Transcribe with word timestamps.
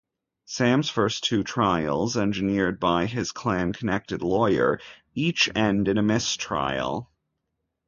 Sam's 0.45 0.89
first 0.89 1.25
two 1.25 1.43
trials, 1.43 2.17
engineered 2.17 2.79
by 2.79 3.05
his 3.05 3.31
Klan-connected 3.31 4.23
lawyer, 4.23 4.79
each 5.13 5.47
end 5.55 5.87
in 5.87 5.99
a 5.99 6.01
mistrial. 6.01 7.11